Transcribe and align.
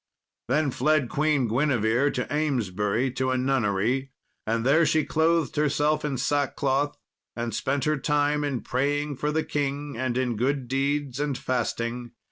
Then 0.47 0.71
fled 0.71 1.09
Queen 1.09 1.47
Guinevere 1.47 2.09
to 2.13 2.33
Amesbury 2.33 3.11
to 3.11 3.29
a 3.29 3.37
nunnery, 3.37 4.09
and 4.47 4.65
there 4.65 4.83
she 4.83 5.05
clothed 5.05 5.57
herself 5.57 6.03
in 6.03 6.17
sackcloth, 6.17 6.97
and 7.35 7.53
spent 7.53 7.83
her 7.83 7.97
time 7.97 8.43
in 8.43 8.61
praying 8.61 9.17
for 9.17 9.31
the 9.31 9.43
king 9.43 9.95
and 9.95 10.17
in 10.17 10.37
good 10.37 10.67
deeds 10.67 11.19
and 11.19 11.37
fasting. 11.37 12.13